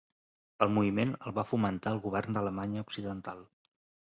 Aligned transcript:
El 0.65 0.71
moviment 0.77 1.11
el 1.27 1.35
va 1.39 1.43
fomentar 1.51 1.93
el 1.97 2.01
govern 2.07 2.39
d'Alemanya 2.39 2.87
Occidental. 2.89 3.47